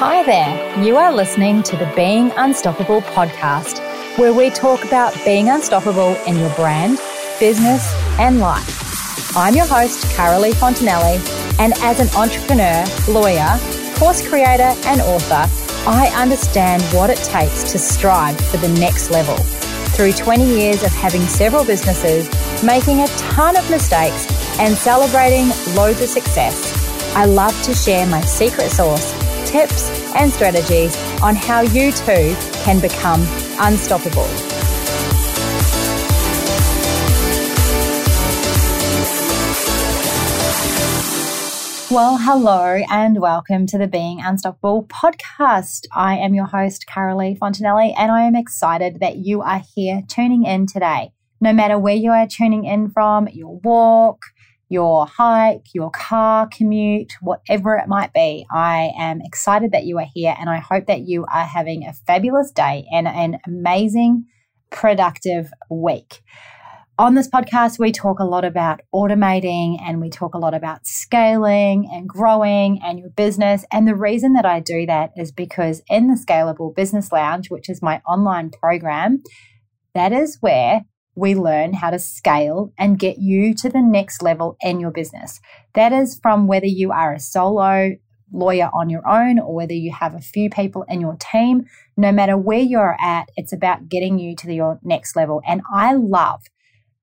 [0.00, 0.80] Hi there.
[0.80, 3.80] You are listening to the Being Unstoppable podcast,
[4.16, 7.00] where we talk about being unstoppable in your brand,
[7.40, 9.36] business, and life.
[9.36, 11.18] I'm your host, Carolee Fontanelli,
[11.58, 13.58] and as an entrepreneur, lawyer,
[13.96, 15.50] course creator, and author,
[15.90, 19.34] I understand what it takes to strive for the next level.
[19.96, 22.30] Through 20 years of having several businesses,
[22.62, 24.28] making a ton of mistakes,
[24.60, 26.72] and celebrating loads of success,
[27.16, 29.17] I love to share my secret sauce
[29.48, 33.20] tips and strategies on how you too can become
[33.58, 34.28] unstoppable.
[41.90, 45.86] Well, hello and welcome to the Being Unstoppable podcast.
[45.94, 50.44] I am your host, Carolee Fontanelli, and I am excited that you are here tuning
[50.44, 51.12] in today.
[51.40, 54.20] No matter where you are tuning in from, your walk,
[54.68, 58.46] your hike, your car commute, whatever it might be.
[58.52, 61.92] I am excited that you are here and I hope that you are having a
[61.92, 64.26] fabulous day and an amazing,
[64.70, 66.22] productive week.
[67.00, 70.84] On this podcast, we talk a lot about automating and we talk a lot about
[70.84, 73.64] scaling and growing and your business.
[73.70, 77.68] And the reason that I do that is because in the Scalable Business Lounge, which
[77.68, 79.22] is my online program,
[79.94, 80.82] that is where
[81.18, 85.40] we learn how to scale and get you to the next level in your business.
[85.74, 87.96] That is from whether you are a solo
[88.32, 91.64] lawyer on your own or whether you have a few people in your team.
[91.96, 95.42] No matter where you're at, it's about getting you to the, your next level.
[95.46, 96.42] And I love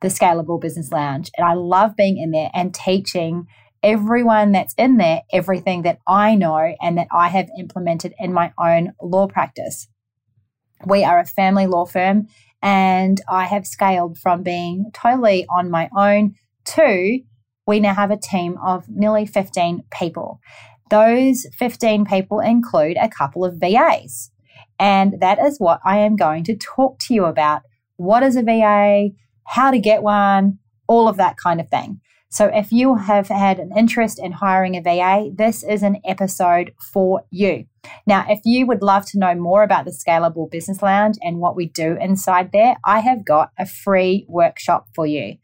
[0.02, 3.48] the Scalable Business Lounge and I love being in there and teaching
[3.82, 8.52] everyone that's in there everything that I know and that I have implemented in my
[8.60, 9.88] own law practice.
[10.86, 12.28] We are a family law firm
[12.62, 17.20] and I have scaled from being totally on my own to
[17.68, 20.40] we now have a team of nearly 15 people.
[20.90, 24.32] Those 15 people include a couple of VAs.
[24.78, 27.64] And that is what I am going to talk to you about.
[27.96, 29.10] What is a VA?
[29.46, 30.60] How to get one?
[30.88, 32.02] All of that kind of thing.
[32.36, 36.74] So, if you have had an interest in hiring a VA, this is an episode
[36.92, 37.64] for you.
[38.06, 41.56] Now, if you would love to know more about the Scalable Business Lounge and what
[41.56, 45.38] we do inside there, I have got a free workshop for you.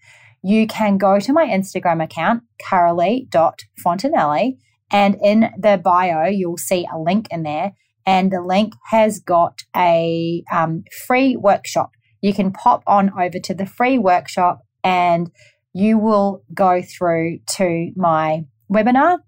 [0.43, 4.57] You can go to my Instagram account, carolee.fontanelli,
[4.91, 7.71] and in the bio, you'll see a link in there.
[8.05, 11.91] And the link has got a um, free workshop.
[12.19, 15.31] You can pop on over to the free workshop and
[15.73, 19.19] you will go through to my webinar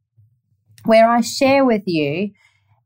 [0.86, 2.31] where I share with you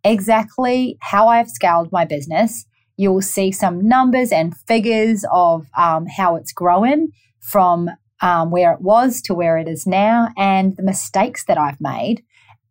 [0.03, 2.65] exactly how I've scaled my business.
[2.95, 7.09] You'll see some numbers and figures of um, how it's grown
[7.39, 7.89] from
[8.21, 12.23] um, where it was to where it is now and the mistakes that I've made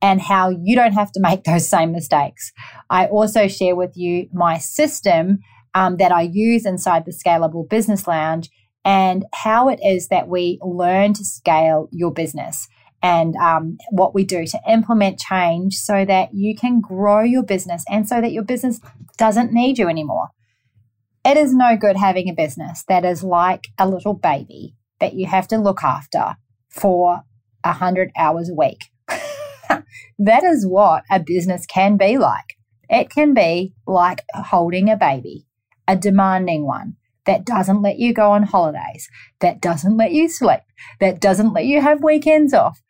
[0.03, 2.53] and how you don't have to make those same mistakes.
[2.91, 5.38] I also share with you my system
[5.74, 8.48] um, that I use inside the Scalable Business Lounge
[8.86, 12.69] and how it is that we learn to scale your business
[13.02, 17.84] and um, what we do to implement change so that you can grow your business
[17.91, 18.80] and so that your business
[19.19, 20.28] doesn't need you anymore.
[21.24, 25.26] It is no good having a business that is like a little baby that you
[25.26, 26.36] have to look after
[26.68, 27.22] for
[27.64, 28.84] 100 hours a week.
[30.18, 32.56] that is what a business can be like.
[32.88, 35.44] It can be like holding a baby,
[35.88, 36.95] a demanding one
[37.26, 39.09] that doesn't let you go on holidays,
[39.41, 40.60] that doesn't let you sleep,
[41.00, 42.81] that doesn't let you have weekends off.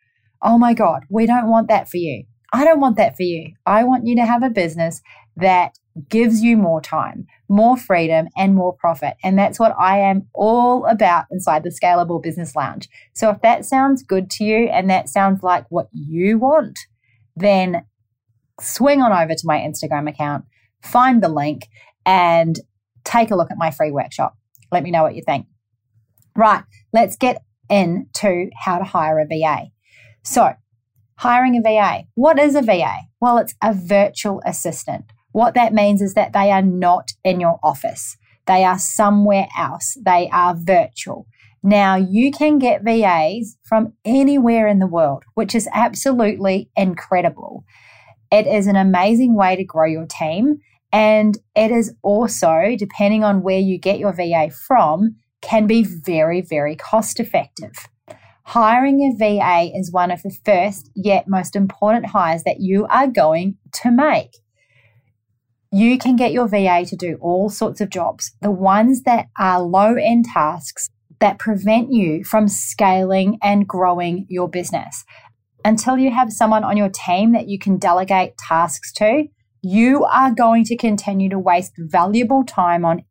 [0.41, 2.23] Oh my God, we don't want that for you.
[2.53, 3.53] I don't want that for you.
[3.65, 5.01] I want you to have a business
[5.35, 5.73] that
[6.09, 9.15] gives you more time, more freedom, and more profit.
[9.23, 12.87] And that's what I am all about inside the Scalable Business Lounge.
[13.13, 16.79] So if that sounds good to you and that sounds like what you want,
[17.35, 17.83] then
[18.61, 20.45] swing on over to my Instagram account,
[20.81, 21.67] find the link,
[22.05, 22.59] and
[23.07, 24.37] take a look at my free workshop.
[24.71, 25.47] Let me know what you think.
[26.35, 26.63] Right,
[26.93, 29.71] let's get into how to hire a VA.
[30.23, 30.53] So,
[31.15, 32.03] hiring a VA.
[32.15, 32.93] What is a VA?
[33.19, 35.05] Well, it's a virtual assistant.
[35.31, 39.97] What that means is that they are not in your office, they are somewhere else,
[40.03, 41.27] they are virtual.
[41.63, 47.65] Now, you can get VAs from anywhere in the world, which is absolutely incredible.
[48.31, 50.59] It is an amazing way to grow your team.
[50.91, 56.41] And it is also, depending on where you get your VA from, can be very,
[56.41, 57.87] very cost effective.
[58.43, 63.07] Hiring a VA is one of the first yet most important hires that you are
[63.07, 64.37] going to make.
[65.71, 68.31] You can get your VA to do all sorts of jobs.
[68.41, 70.89] The ones that are low end tasks
[71.19, 75.03] that prevent you from scaling and growing your business.
[75.65, 79.25] Until you have someone on your team that you can delegate tasks to,
[79.67, 83.03] you are going to continue to waste valuable time on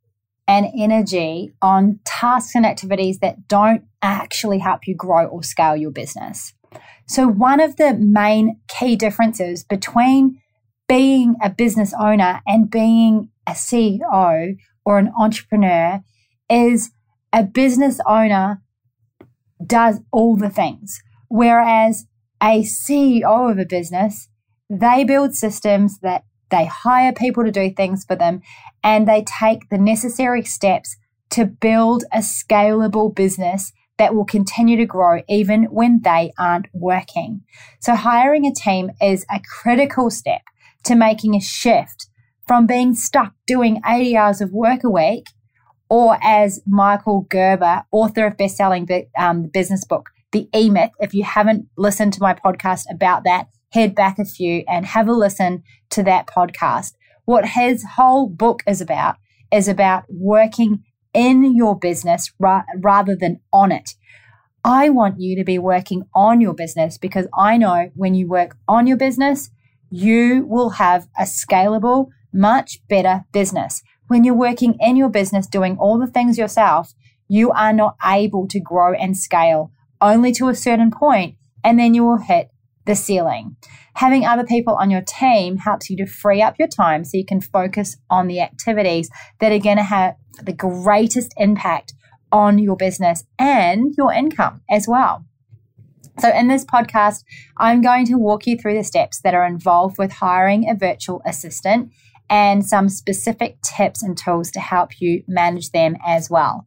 [0.48, 5.90] and energy on tasks and activities that don't actually help you grow or scale your
[5.90, 6.54] business.
[7.06, 10.40] So, one of the main key differences between
[10.88, 16.00] being a business owner and being a CEO or an entrepreneur
[16.48, 16.90] is
[17.32, 18.62] a business owner
[19.64, 22.06] does all the things, whereas
[22.42, 24.28] a CEO of a business,
[24.70, 28.40] they build systems that they hire people to do things for them
[28.82, 30.96] and they take the necessary steps
[31.30, 37.42] to build a scalable business that will continue to grow even when they aren't working.
[37.80, 40.42] So hiring a team is a critical step
[40.84, 42.06] to making a shift
[42.46, 45.26] from being stuck doing 80 hours of work a week
[45.88, 48.88] or as Michael Gerber, author of best-selling
[49.18, 50.90] um, business book, The E-Myth.
[50.98, 55.08] If you haven't listened to my podcast about that, head back a few and have
[55.08, 56.92] a listen to that podcast.
[57.24, 59.16] What his whole book is about
[59.52, 63.94] is about working in your business ra- rather than on it.
[64.64, 68.56] I want you to be working on your business because I know when you work
[68.66, 69.50] on your business,
[69.90, 73.82] you will have a scalable, much better business.
[74.08, 76.94] When you're working in your business doing all the things yourself,
[77.28, 79.70] you are not able to grow and scale
[80.00, 82.50] only to a certain point, and then you will hit
[82.86, 83.56] the ceiling.
[83.94, 87.24] Having other people on your team helps you to free up your time so you
[87.24, 89.10] can focus on the activities
[89.40, 91.94] that are going to have the greatest impact
[92.32, 95.24] on your business and your income as well.
[96.18, 97.24] So, in this podcast,
[97.58, 101.20] I'm going to walk you through the steps that are involved with hiring a virtual
[101.26, 101.92] assistant
[102.30, 106.66] and some specific tips and tools to help you manage them as well.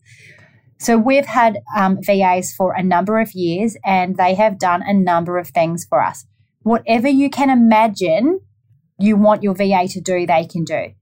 [0.79, 4.93] So, we've had um, VAs for a number of years and they have done a
[4.93, 6.25] number of things for us.
[6.61, 8.39] Whatever you can imagine
[8.97, 10.93] you want your VA to do, they can do.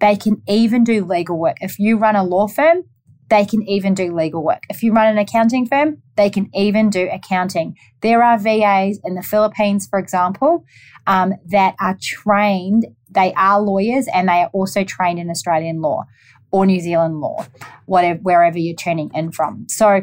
[0.00, 1.56] They can even do legal work.
[1.60, 2.84] If you run a law firm,
[3.28, 4.62] they can even do legal work.
[4.70, 7.76] If you run an accounting firm, they can even do accounting.
[8.00, 10.64] There are VAs in the Philippines, for example,
[11.06, 16.04] um, that are trained, they are lawyers and they are also trained in Australian law
[16.50, 17.46] or New Zealand law,
[17.86, 19.66] whatever, wherever you're tuning in from.
[19.68, 20.02] So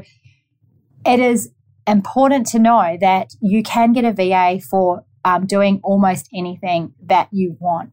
[1.06, 1.52] it is
[1.88, 7.30] important to know that you can get a VA for um, doing almost anything that
[7.32, 7.92] you want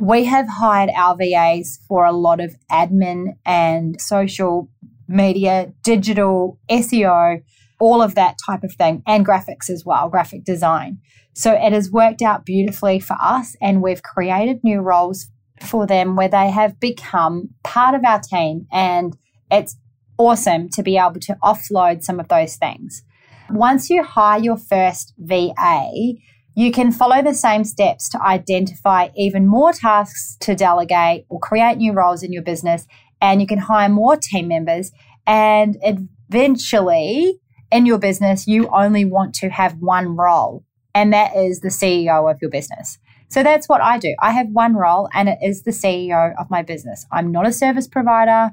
[0.00, 4.68] we have hired our VAs for a lot of admin and social
[5.06, 7.42] media, digital, SEO,
[7.80, 10.98] all of that type of thing, and graphics as well, graphic design.
[11.34, 15.30] So it has worked out beautifully for us, and we've created new roles
[15.64, 18.66] for them where they have become part of our team.
[18.72, 19.16] And
[19.50, 19.76] it's
[20.18, 23.02] awesome to be able to offload some of those things.
[23.50, 26.14] Once you hire your first VA,
[26.56, 31.78] you can follow the same steps to identify even more tasks to delegate or create
[31.78, 32.86] new roles in your business,
[33.20, 34.92] and you can hire more team members.
[35.26, 37.40] And eventually,
[37.70, 40.64] in your business, you only want to have one role,
[40.94, 42.98] and that is the CEO of your business.
[43.34, 44.14] So that's what I do.
[44.20, 47.04] I have one role, and it is the CEO of my business.
[47.10, 48.52] I'm not a service provider,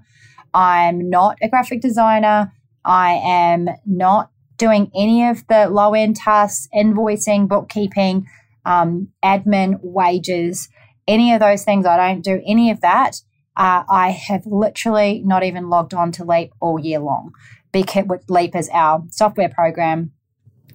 [0.55, 2.51] I'm not a graphic designer,
[2.83, 8.25] I am not doing any of the low end tasks, invoicing, bookkeeping,
[8.65, 10.67] um, admin, wages,
[11.07, 11.85] any of those things.
[11.85, 13.17] I don't do any of that.
[13.55, 17.33] Uh, I have literally not even logged on to Leap all year long
[17.71, 20.11] because Leap is our software program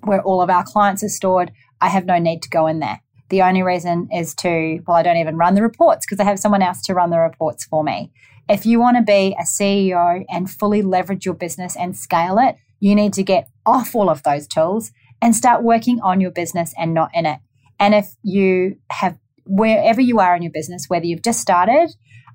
[0.05, 1.51] where all of our clients are stored.
[1.81, 3.01] I have no need to go in there.
[3.29, 6.39] The only reason is to, well, I don't even run the reports because I have
[6.39, 8.13] someone else to run the reports for me.
[8.49, 12.57] If you want to be a CEO and fully leverage your business and scale it,
[12.79, 16.73] you need to get off all of those tools and start working on your business
[16.79, 17.41] and not in it.
[17.81, 21.91] And if you have, wherever you are in your business, whether you've just started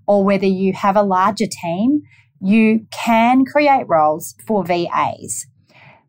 [0.07, 2.01] or whether you have a larger team,
[2.41, 5.45] you can create roles for VAs.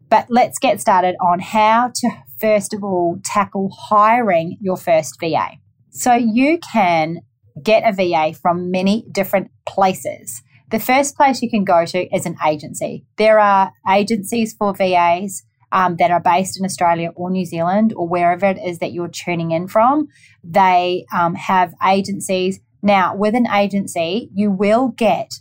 [0.09, 2.11] But let's get started on how to,
[2.43, 5.53] first of all, tackle hiring your first VA.
[5.91, 7.21] So you can
[7.63, 10.43] get a VA from many different places.
[10.71, 13.05] The first place you can go to is an agency.
[13.17, 18.09] There are agencies for VAs um, that are based in Australia or New Zealand or
[18.09, 20.09] wherever it is that you're tuning in from.
[20.43, 22.59] They um, have agencies.
[22.83, 25.35] Now, with an agency, you will get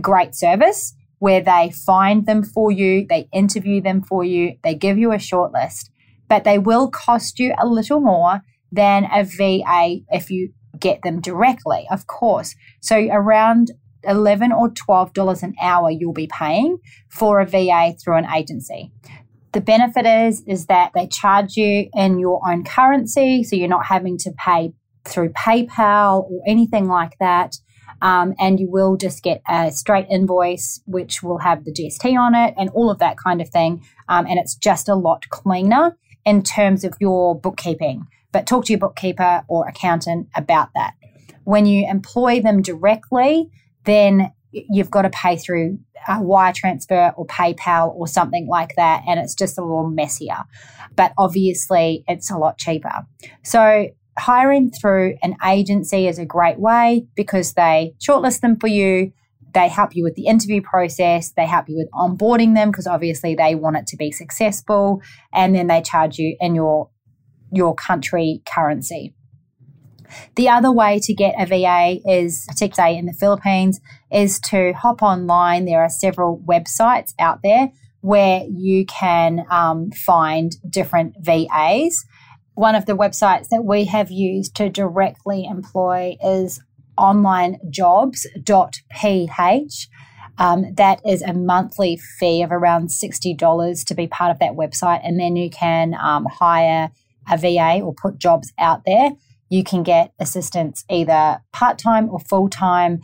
[0.00, 4.98] great service where they find them for you, they interview them for you, they give
[4.98, 5.90] you a short list,
[6.28, 11.20] but they will cost you a little more than a VA if you get them
[11.20, 12.54] directly, of course.
[12.80, 13.72] So around
[14.04, 18.92] 11 or $12 an hour you'll be paying for a VA through an agency.
[19.52, 23.86] The benefit is is that they charge you in your own currency, so you're not
[23.86, 24.72] having to pay
[25.04, 27.56] through PayPal or anything like that.
[28.00, 32.34] Um, and you will just get a straight invoice, which will have the GST on
[32.34, 33.82] it and all of that kind of thing.
[34.08, 35.96] Um, and it's just a lot cleaner
[36.28, 38.06] in terms of your bookkeeping.
[38.32, 40.92] But talk to your bookkeeper or accountant about that.
[41.44, 43.48] When you employ them directly,
[43.84, 49.04] then you've got to pay through a wire transfer or PayPal or something like that,
[49.08, 50.44] and it's just a little messier.
[50.96, 53.06] But obviously, it's a lot cheaper.
[53.42, 59.12] So, hiring through an agency is a great way because they shortlist them for you.
[59.54, 61.32] They help you with the interview process.
[61.32, 65.00] They help you with onboarding them because obviously they want it to be successful,
[65.32, 66.90] and then they charge you in your
[67.50, 69.14] your country currency.
[70.36, 75.02] The other way to get a VA is, particularly in the Philippines, is to hop
[75.02, 75.64] online.
[75.64, 82.04] There are several websites out there where you can um, find different VAs.
[82.54, 86.60] One of the websites that we have used to directly employ is
[86.98, 89.88] onlinejobs.ph.
[90.40, 95.00] Um, that is a monthly fee of around $60 to be part of that website.
[95.02, 96.92] And then you can um, hire
[97.30, 99.10] a VA or put jobs out there
[99.48, 103.00] you can get assistance either part time or full time,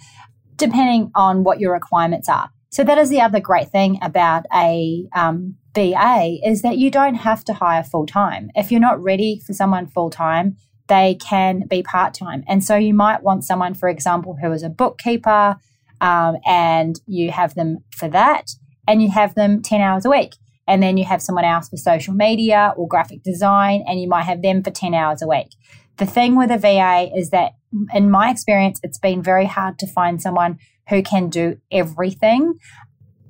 [0.57, 2.51] depending on what your requirements are.
[2.71, 7.15] So that is the other great thing about a um, VA is that you don't
[7.15, 8.51] have to hire full time.
[8.55, 10.57] If you're not ready for someone full time,
[10.89, 12.45] they can be part time.
[12.47, 15.57] And so you might want someone, for example, who is a bookkeeper,
[16.01, 18.51] um, and you have them for that,
[18.87, 20.35] and you have them 10 hours a week.
[20.67, 24.25] And then you have someone else for social media or graphic design, and you might
[24.25, 25.49] have them for 10 hours a week.
[25.97, 27.53] The thing with a VA is that,
[27.95, 32.55] in my experience, it's been very hard to find someone who can do everything.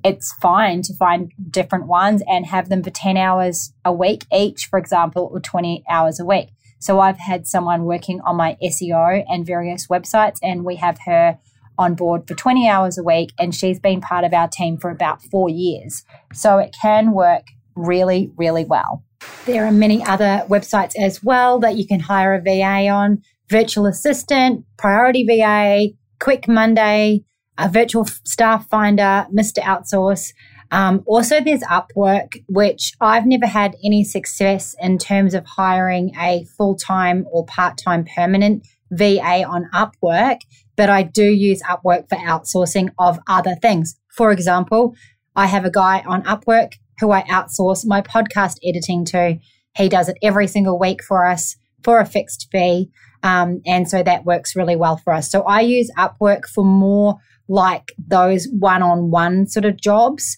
[0.03, 4.65] It's fine to find different ones and have them for 10 hours a week each,
[4.65, 6.49] for example, or 20 hours a week.
[6.85, 11.39] So I've had someone working on my SEO and various websites, and we have her
[11.79, 14.91] on board for 20 hours a week, and she's been part of our team for
[14.91, 16.03] about four years.
[16.31, 17.41] So it can work
[17.75, 19.03] really, really well.
[19.47, 23.87] There are many other websites as well that you can hire a VA on Virtual
[23.87, 25.87] Assistant, Priority VA,
[26.19, 27.23] Quick Monday,
[27.57, 29.57] a Virtual Staff Finder, Mr.
[29.63, 30.33] Outsource.
[30.75, 36.43] Um, also, there's Upwork, which I've never had any success in terms of hiring a
[36.57, 40.41] full time or part time permanent VA on Upwork,
[40.75, 43.97] but I do use Upwork for outsourcing of other things.
[44.09, 44.95] For example,
[45.33, 49.39] I have a guy on Upwork who I outsource my podcast editing to.
[49.77, 51.55] He does it every single week for us
[51.85, 52.89] for a fixed fee.
[53.23, 55.31] Um, and so that works really well for us.
[55.31, 57.15] So I use Upwork for more
[57.47, 60.35] like those one on one sort of jobs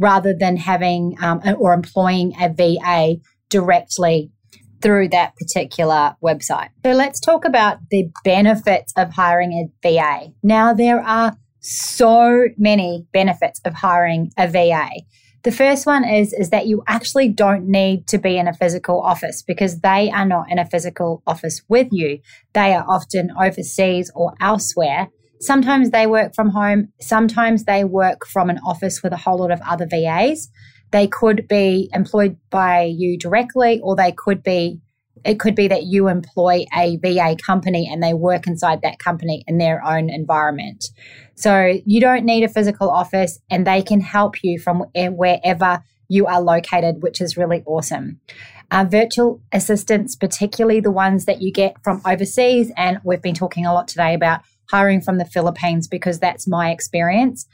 [0.00, 4.32] rather than having um, or employing a VA directly
[4.80, 6.70] through that particular website.
[6.84, 10.32] So let's talk about the benefits of hiring a VA.
[10.42, 14.88] Now, there are so many benefits of hiring a VA.
[15.42, 19.00] The first one is is that you actually don't need to be in a physical
[19.00, 22.20] office because they are not in a physical office with you.
[22.54, 25.08] They are often overseas or elsewhere.
[25.40, 29.50] Sometimes they work from home, sometimes they work from an office with a whole lot
[29.50, 30.50] of other VAs.
[30.90, 34.80] They could be employed by you directly or they could be
[35.22, 39.44] it could be that you employ a VA company and they work inside that company
[39.46, 40.86] in their own environment.
[41.34, 46.26] So you don't need a physical office and they can help you from wherever you
[46.26, 48.20] are located, which is really awesome.
[48.70, 53.66] Uh, virtual assistants, particularly the ones that you get from overseas, and we've been talking
[53.66, 54.40] a lot today about
[54.70, 57.46] hiring from the Philippines because that's my experience,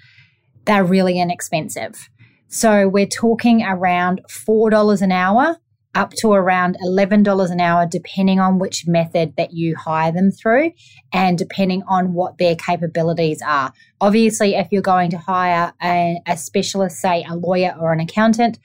[0.65, 2.09] they're really inexpensive.
[2.49, 5.57] So we're talking around $4 an hour
[5.97, 10.73] up to around $11 an hour, depending on which method that you hire them through
[11.13, 13.73] and depending on what their capabilities are.
[14.01, 18.59] Obviously, if you're going to hire a, a specialist, say a lawyer or an accountant,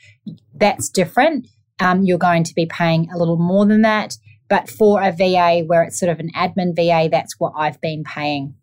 [0.54, 1.48] that's different.
[1.80, 4.18] Um, you're going to be paying a little more than that.
[4.52, 8.04] But for a VA where it's sort of an admin VA, that's what I've been
[8.04, 8.54] paying.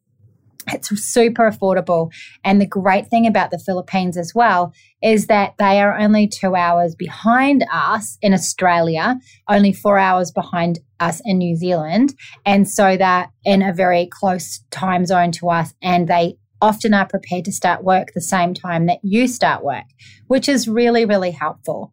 [0.66, 2.12] It's super affordable.
[2.44, 6.54] And the great thing about the Philippines as well is that they are only two
[6.54, 9.18] hours behind us in Australia,
[9.48, 12.12] only four hours behind us in New Zealand.
[12.44, 17.06] And so that in a very close time zone to us, and they often are
[17.06, 19.86] prepared to start work the same time that you start work,
[20.26, 21.92] which is really, really helpful.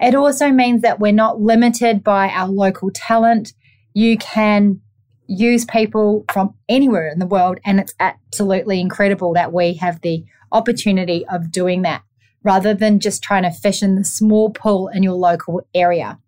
[0.00, 3.52] It also means that we're not limited by our local talent.
[3.94, 4.80] You can
[5.26, 7.58] use people from anywhere in the world.
[7.64, 12.02] And it's absolutely incredible that we have the opportunity of doing that
[12.42, 16.18] rather than just trying to fish in the small pool in your local area.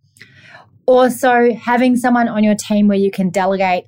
[0.86, 3.84] Also, having someone on your team where you can delegate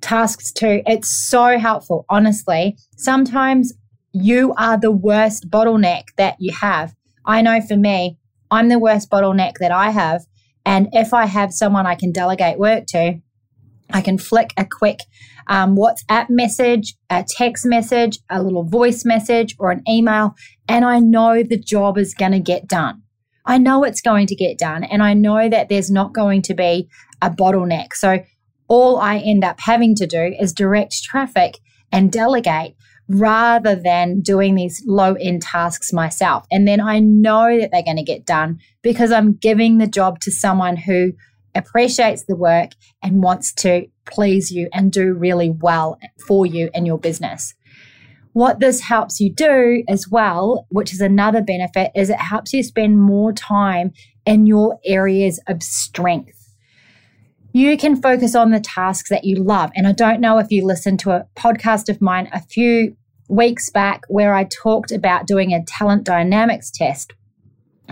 [0.00, 2.76] tasks to, it's so helpful, honestly.
[2.96, 3.74] Sometimes
[4.12, 6.94] you are the worst bottleneck that you have.
[7.26, 8.16] I know for me,
[8.50, 10.24] I'm the worst bottleneck that I have.
[10.64, 13.20] And if I have someone I can delegate work to,
[13.92, 15.00] I can flick a quick
[15.46, 20.34] um, WhatsApp message, a text message, a little voice message, or an email,
[20.68, 23.02] and I know the job is going to get done.
[23.44, 26.54] I know it's going to get done, and I know that there's not going to
[26.54, 26.88] be
[27.22, 27.94] a bottleneck.
[27.94, 28.24] So,
[28.68, 31.58] all I end up having to do is direct traffic
[31.92, 32.74] and delegate
[33.08, 36.44] rather than doing these low end tasks myself.
[36.50, 40.20] And then I know that they're going to get done because I'm giving the job
[40.20, 41.12] to someone who
[41.54, 42.72] appreciates the work
[43.02, 47.54] and wants to please you and do really well for you and your business.
[48.32, 52.62] What this helps you do as well, which is another benefit, is it helps you
[52.62, 53.92] spend more time
[54.26, 56.45] in your areas of strength.
[57.56, 59.70] You can focus on the tasks that you love.
[59.74, 62.94] And I don't know if you listened to a podcast of mine a few
[63.30, 67.14] weeks back where I talked about doing a talent dynamics test,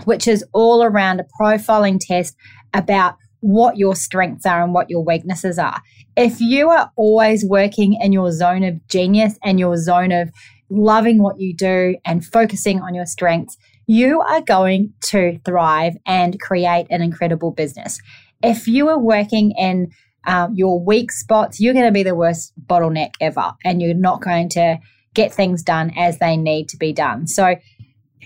[0.03, 2.35] which is all around a profiling test
[2.75, 5.81] about what your strengths are and what your weaknesses are.
[6.15, 10.29] If you are always working in your zone of genius and your zone of
[10.69, 13.57] loving what you do and focusing on your strengths,
[13.87, 17.99] you are going to thrive and create an incredible business.
[18.45, 19.91] If you are working in
[20.27, 24.21] um, your weak spots, you're going to be the worst bottleneck ever, and you're not
[24.21, 24.79] going to
[25.13, 27.27] get things done as they need to be done.
[27.27, 27.55] So,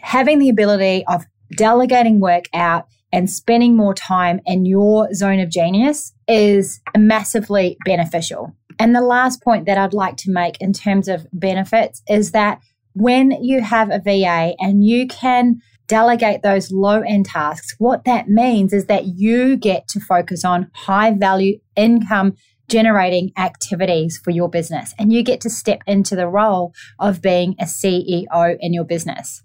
[0.01, 5.49] having the ability of delegating work out and spending more time in your zone of
[5.49, 8.53] genius is massively beneficial.
[8.77, 12.59] And the last point that I'd like to make in terms of benefits is that
[12.93, 18.29] when you have a VA and you can delegate those low end tasks, what that
[18.29, 22.35] means is that you get to focus on high value income
[22.69, 27.55] generating activities for your business and you get to step into the role of being
[27.59, 29.43] a CEO in your business.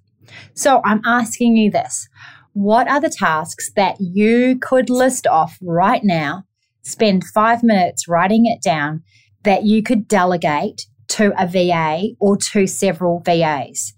[0.53, 2.09] So I'm asking you this
[2.53, 6.45] what are the tasks that you could list off right now,
[6.83, 9.03] spend five minutes writing it down,
[9.43, 13.93] that you could delegate to a VA or to several VAs?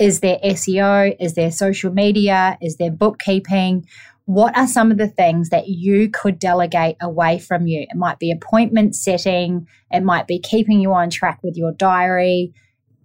[0.00, 1.14] Is there SEO?
[1.20, 2.56] Is there social media?
[2.62, 3.84] Is there bookkeeping?
[4.24, 7.82] What are some of the things that you could delegate away from you?
[7.82, 12.54] It might be appointment setting, it might be keeping you on track with your diary,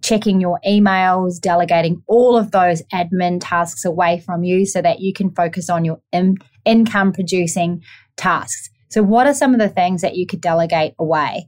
[0.00, 5.12] checking your emails, delegating all of those admin tasks away from you so that you
[5.12, 7.82] can focus on your in- income producing
[8.16, 8.70] tasks.
[8.88, 11.46] So, what are some of the things that you could delegate away?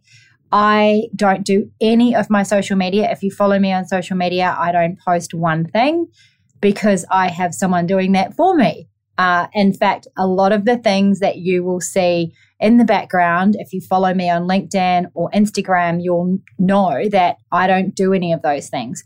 [0.50, 3.11] I don't do any of my social media.
[3.11, 6.06] If you follow me on social media, I don't post one thing
[6.61, 8.88] because I have someone doing that for me.
[9.18, 13.56] Uh, in fact, a lot of the things that you will see in the background,
[13.58, 18.32] if you follow me on LinkedIn or Instagram, you'll know that I don't do any
[18.32, 19.04] of those things.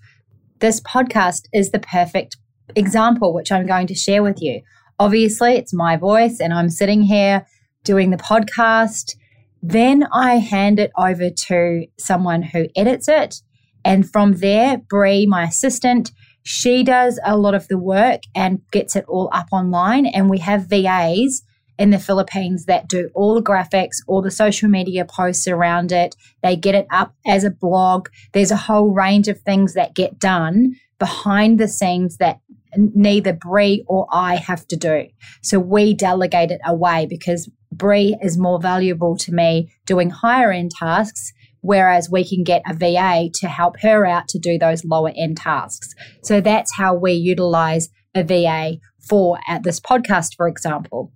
[0.60, 2.36] This podcast is the perfect
[2.76, 4.62] example, which I'm going to share with you.
[4.98, 7.46] Obviously, it's my voice, and I'm sitting here
[7.82, 9.14] doing the podcast.
[9.62, 13.36] Then I hand it over to someone who edits it.
[13.84, 16.10] And from there, Bree, my assistant,
[16.42, 20.06] she does a lot of the work and gets it all up online.
[20.06, 21.42] And we have VAs
[21.78, 26.14] in the Philippines that do all the graphics, all the social media posts around it.
[26.42, 28.08] They get it up as a blog.
[28.32, 32.40] There's a whole range of things that get done behind the scenes that
[32.76, 35.06] neither Bree or I have to do.
[35.42, 37.50] So we delegate it away because
[37.82, 42.74] Bree is more valuable to me doing higher end tasks, whereas we can get a
[42.74, 45.92] VA to help her out to do those lower end tasks.
[46.22, 51.10] So that's how we utilize a VA for at this podcast, for example.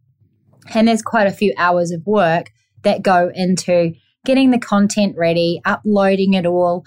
[0.75, 2.51] And there's quite a few hours of work
[2.83, 3.93] that go into
[4.25, 6.85] getting the content ready, uploading it all,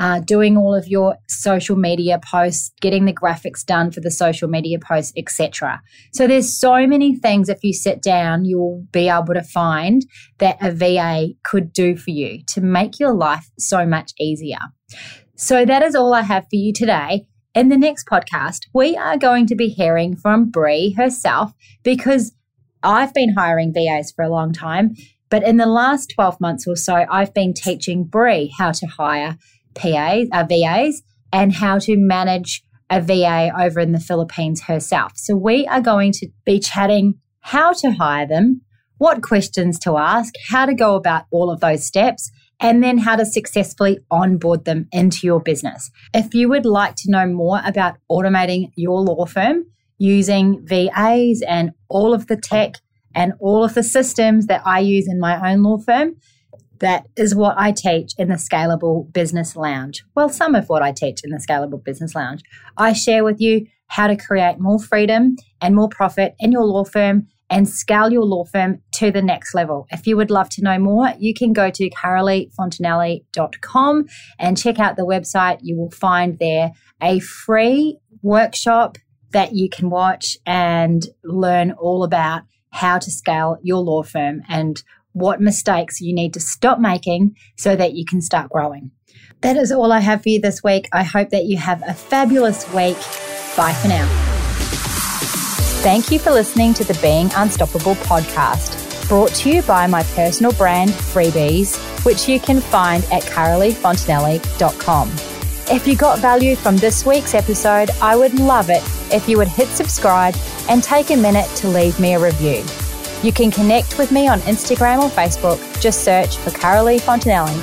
[0.00, 4.48] uh, doing all of your social media posts, getting the graphics done for the social
[4.48, 5.82] media posts, etc.
[6.14, 7.50] So there's so many things.
[7.50, 10.02] If you sit down, you'll be able to find
[10.38, 14.58] that a VA could do for you to make your life so much easier.
[15.36, 17.26] So that is all I have for you today.
[17.54, 22.32] In the next podcast, we are going to be hearing from Bree herself because
[22.82, 24.94] I've been hiring VAs for a long time,
[25.28, 29.36] but in the last 12 months or so, I've been teaching Bree how to hire
[29.80, 35.12] PAs, uh, VAs and how to manage a VA over in the Philippines herself.
[35.16, 38.62] So we are going to be chatting how to hire them,
[38.98, 43.16] what questions to ask, how to go about all of those steps, and then how
[43.16, 45.90] to successfully onboard them into your business.
[46.12, 49.64] If you would like to know more about automating your law firm,
[49.98, 52.74] using VAs and all of the tech
[53.14, 56.16] and all of the systems that I use in my own law firm,
[56.80, 60.02] That is what I teach in the Scalable Business Lounge.
[60.14, 62.42] Well, some of what I teach in the Scalable Business Lounge.
[62.76, 66.84] I share with you how to create more freedom and more profit in your law
[66.84, 69.86] firm and scale your law firm to the next level.
[69.90, 74.06] If you would love to know more, you can go to caroleefontanelli.com
[74.38, 75.58] and check out the website.
[75.60, 76.70] You will find there
[77.02, 78.98] a free workshop
[79.32, 84.80] that you can watch and learn all about how to scale your law firm and
[85.12, 88.90] what mistakes you need to stop making so that you can start growing.
[89.40, 90.88] That is all I have for you this week.
[90.92, 92.96] I hope that you have a fabulous week.
[93.56, 94.06] Bye for now.
[95.82, 100.52] Thank you for listening to the Being Unstoppable podcast, brought to you by my personal
[100.52, 105.10] brand, Freebies, which you can find at caroleefontanelli.com.
[105.72, 108.82] If you got value from this week's episode, I would love it
[109.14, 110.34] if you would hit subscribe
[110.68, 112.62] and take a minute to leave me a review.
[113.22, 115.58] You can connect with me on Instagram or Facebook.
[115.80, 117.60] Just search for Carolee Fontanelli.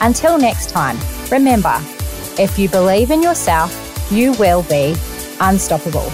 [0.00, 0.96] Until next time,
[1.30, 1.74] remember
[2.38, 3.72] if you believe in yourself,
[4.10, 4.94] you will be
[5.40, 6.10] unstoppable.